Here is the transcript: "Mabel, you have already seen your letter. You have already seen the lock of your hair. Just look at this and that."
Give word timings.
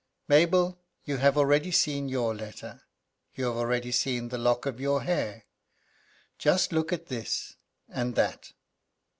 "Mabel, 0.27 0.79
you 1.05 1.17
have 1.17 1.37
already 1.37 1.69
seen 1.69 2.09
your 2.09 2.33
letter. 2.33 2.81
You 3.35 3.45
have 3.45 3.55
already 3.55 3.91
seen 3.91 4.29
the 4.29 4.39
lock 4.39 4.65
of 4.65 4.79
your 4.79 5.03
hair. 5.03 5.45
Just 6.39 6.71
look 6.73 6.91
at 6.91 7.05
this 7.05 7.57
and 7.87 8.15
that." 8.15 8.53